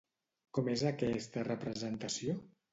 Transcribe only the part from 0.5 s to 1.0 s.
Com és